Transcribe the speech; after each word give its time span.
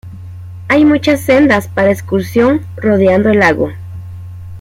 Hay 0.67 0.83
muchas 0.83 1.21
sendas 1.21 1.67
para 1.67 1.91
excursión 1.91 2.65
rodeando 2.75 3.29
el 3.29 3.37
lago. 3.37 3.71